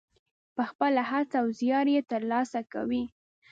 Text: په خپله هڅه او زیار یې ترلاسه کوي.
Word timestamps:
په 0.55 0.63
خپله 0.69 1.01
هڅه 1.11 1.35
او 1.41 1.47
زیار 1.59 1.87
یې 1.95 2.01
ترلاسه 2.11 2.59
کوي. 2.73 3.03